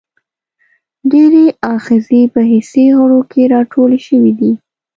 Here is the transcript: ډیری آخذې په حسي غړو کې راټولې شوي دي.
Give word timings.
ډیری 1.11 1.45
آخذې 1.75 2.21
په 2.33 2.41
حسي 2.51 2.85
غړو 2.97 3.21
کې 3.31 3.41
راټولې 3.53 3.99
شوي 4.07 4.33
دي. 4.39 4.51